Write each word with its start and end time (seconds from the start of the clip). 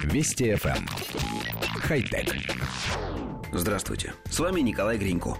Вести 0.00 0.52
FM. 0.52 0.76
Эм. 0.76 0.86
Хай-тек. 1.80 2.34
Здравствуйте, 3.52 4.14
с 4.30 4.38
вами 4.38 4.60
Николай 4.60 4.98
Гринько. 4.98 5.36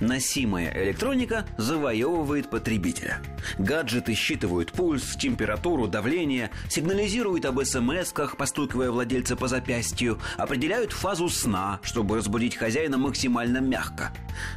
Носимая 0.00 0.72
электроника 0.84 1.46
завоевывает 1.58 2.50
потребителя. 2.50 3.20
Гаджеты 3.58 4.14
считывают 4.14 4.72
пульс, 4.72 5.16
температуру, 5.16 5.86
давление, 5.86 6.50
сигнализируют 6.68 7.44
об 7.44 7.60
смс-ках, 7.60 8.36
постукивая 8.36 8.90
владельца 8.90 9.36
по 9.36 9.48
запястью, 9.48 10.18
определяют 10.36 10.92
фазу 10.92 11.28
сна, 11.28 11.80
чтобы 11.82 12.16
разбудить 12.16 12.56
хозяина 12.56 12.98
максимально 12.98 13.58
мягко. 13.58 14.12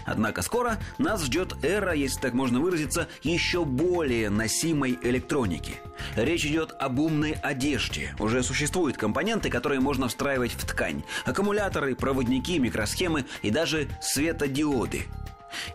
Однако 0.05 0.41
скоро 0.41 0.79
нас 0.97 1.23
ждет 1.23 1.53
эра, 1.63 1.93
если 1.93 2.19
так 2.19 2.33
можно 2.33 2.59
выразиться, 2.59 3.07
еще 3.23 3.65
более 3.65 4.29
носимой 4.29 4.97
электроники. 5.01 5.75
Речь 6.15 6.45
идет 6.45 6.73
об 6.79 6.99
умной 6.99 7.31
одежде. 7.31 8.15
Уже 8.19 8.43
существуют 8.43 8.97
компоненты, 8.97 9.49
которые 9.49 9.79
можно 9.79 10.07
встраивать 10.07 10.51
в 10.51 10.65
ткань. 10.65 11.03
Аккумуляторы, 11.25 11.95
проводники, 11.95 12.59
микросхемы 12.59 13.25
и 13.41 13.51
даже 13.51 13.87
светодиоды. 14.01 15.05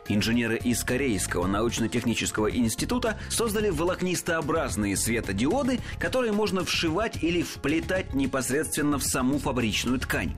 Инженеры 0.09 0.57
из 0.57 0.83
Корейского 0.85 1.47
научно-технического 1.47 2.51
института 2.51 3.19
создали 3.29 3.71
волокнистообразные 3.71 4.97
светодиоды, 4.97 5.81
которые 5.99 6.33
можно 6.33 6.65
вшивать 6.65 7.23
или 7.23 7.43
вплетать 7.43 8.15
непосредственно 8.15 8.99
в 8.99 9.05
саму 9.05 9.39
фабричную 9.39 9.99
ткань. 9.99 10.35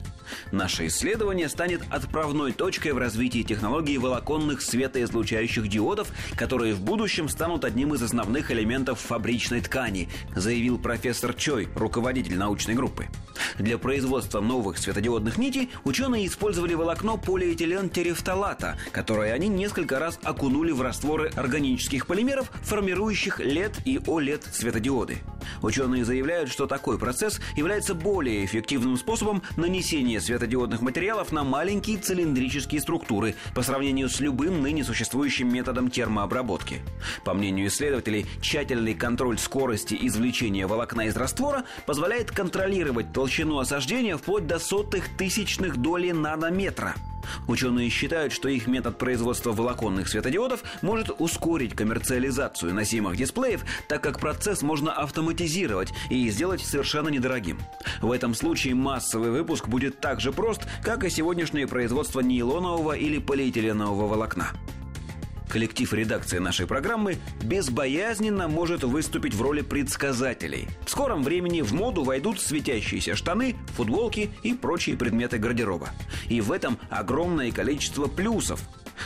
Наше 0.51 0.87
исследование 0.87 1.49
станет 1.49 1.81
отправной 1.89 2.51
точкой 2.51 2.93
в 2.93 2.97
развитии 2.97 3.43
технологии 3.43 3.97
волоконных 3.97 4.61
светоизлучающих 4.61 5.67
диодов, 5.67 6.09
которые 6.35 6.73
в 6.73 6.81
будущем 6.81 7.29
станут 7.29 7.65
одним 7.65 7.93
из 7.93 8.01
основных 8.01 8.51
элементов 8.51 8.99
фабричной 8.99 9.61
ткани, 9.61 10.09
заявил 10.35 10.77
профессор 10.77 11.33
Чой, 11.33 11.67
руководитель 11.75 12.37
научной 12.37 12.75
группы. 12.75 13.07
Для 13.57 13.77
производства 13.77 14.39
новых 14.39 14.77
светодиодных 14.77 15.37
нитей 15.37 15.69
ученые 15.83 16.27
использовали 16.27 16.73
волокно 16.73 17.17
полиэтилен 17.17 17.89
терефталата, 17.89 18.77
которое 18.91 19.33
они 19.33 19.47
несколько 19.47 19.99
раз 19.99 20.19
окунули 20.23 20.71
в 20.71 20.81
растворы 20.81 21.29
органических 21.35 22.07
полимеров, 22.07 22.51
формирующих 22.63 23.39
LED 23.39 23.83
и 23.85 23.97
OLED 23.97 24.43
светодиоды. 24.51 25.19
Ученые 25.61 26.05
заявляют, 26.05 26.49
что 26.49 26.67
такой 26.67 26.97
процесс 26.97 27.39
является 27.55 27.93
более 27.93 28.45
эффективным 28.45 28.97
способом 28.97 29.41
нанесения 29.55 30.19
светодиодных 30.19 30.81
материалов 30.81 31.31
на 31.31 31.43
маленькие 31.43 31.97
цилиндрические 31.97 32.81
структуры 32.81 33.35
по 33.55 33.61
сравнению 33.61 34.09
с 34.09 34.19
любым 34.19 34.61
ныне 34.61 34.83
существующим 34.83 35.51
методом 35.51 35.89
термообработки. 35.89 36.81
По 37.23 37.33
мнению 37.33 37.67
исследователей, 37.67 38.25
тщательный 38.41 38.93
контроль 38.93 39.37
скорости 39.37 39.97
извлечения 39.99 40.67
волокна 40.67 41.07
из 41.07 41.15
раствора 41.15 41.65
позволяет 41.85 42.31
контролировать 42.31 43.13
толщину 43.13 43.59
осаждения 43.59 44.17
вплоть 44.17 44.47
до 44.47 44.59
сотых 44.59 45.09
тысячных 45.17 45.77
доли 45.77 46.11
нанометра– 46.11 46.95
Ученые 47.47 47.89
считают, 47.89 48.33
что 48.33 48.49
их 48.49 48.67
метод 48.67 48.97
производства 48.97 49.51
волоконных 49.51 50.07
светодиодов 50.07 50.63
может 50.81 51.11
ускорить 51.19 51.75
коммерциализацию 51.75 52.73
носимых 52.73 53.17
дисплеев, 53.17 53.63
так 53.87 54.01
как 54.01 54.19
процесс 54.19 54.61
можно 54.61 54.91
автоматизировать 54.93 55.93
и 56.09 56.29
сделать 56.29 56.61
совершенно 56.61 57.09
недорогим. 57.09 57.59
В 58.01 58.11
этом 58.11 58.33
случае 58.33 58.75
массовый 58.75 59.31
выпуск 59.31 59.67
будет 59.67 59.99
так 59.99 60.21
же 60.21 60.31
прост, 60.31 60.61
как 60.83 61.03
и 61.03 61.09
сегодняшнее 61.09 61.67
производство 61.67 62.19
нейлонового 62.19 62.93
или 62.93 63.19
полиэтиленового 63.19 64.07
волокна. 64.07 64.51
Коллектив 65.49 65.93
редакции 65.93 66.39
нашей 66.39 66.67
программы 66.67 67.17
безбоязненно 67.41 68.47
может 68.47 68.83
выступить 68.83 69.33
в 69.33 69.41
роли 69.41 69.61
предсказателей. 69.61 70.67
В 70.85 70.89
скором 70.89 71.23
времени 71.23 71.61
в 71.61 71.73
моду 71.73 72.03
войдут 72.03 72.41
светящиеся 72.41 73.15
штаны, 73.15 73.55
футболки 73.75 74.29
и 74.43 74.53
прочие 74.53 74.97
предметы 74.97 75.37
гардероба. 75.37 75.89
И 76.29 76.41
в 76.41 76.51
этом 76.51 76.77
огромное 76.89 77.51
количество 77.51 78.07
плюсов. 78.07 78.61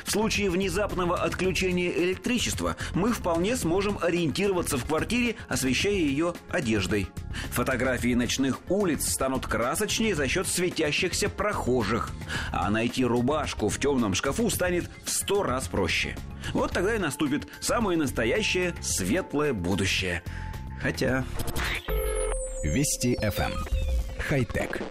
В 0.05 0.11
случае 0.11 0.49
внезапного 0.49 1.17
отключения 1.17 1.91
электричества 1.91 2.75
мы 2.93 3.11
вполне 3.11 3.55
сможем 3.55 3.97
ориентироваться 4.01 4.77
в 4.77 4.85
квартире, 4.85 5.35
освещая 5.47 5.93
ее 5.93 6.33
одеждой. 6.49 7.07
Фотографии 7.51 8.13
ночных 8.13 8.59
улиц 8.69 9.09
станут 9.09 9.47
красочнее 9.47 10.15
за 10.15 10.27
счет 10.27 10.47
светящихся 10.47 11.29
прохожих. 11.29 12.11
А 12.51 12.69
найти 12.69 13.05
рубашку 13.05 13.69
в 13.69 13.79
темном 13.79 14.13
шкафу 14.13 14.49
станет 14.49 14.89
в 15.03 15.09
сто 15.09 15.43
раз 15.43 15.67
проще. 15.67 16.15
Вот 16.53 16.71
тогда 16.71 16.95
и 16.95 16.99
наступит 16.99 17.47
самое 17.59 17.97
настоящее 17.97 18.73
светлое 18.81 19.53
будущее. 19.53 20.23
Хотя... 20.81 21.23
Вести 22.63 23.15
FM. 23.15 23.51
Эм. 23.51 23.53
Хай-тек. 24.19 24.81